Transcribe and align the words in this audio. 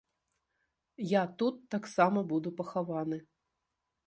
Я 1.11 1.21
тут 1.41 1.55
таксама 1.75 2.19
буду 2.33 2.49
пахаваны. 2.63 3.17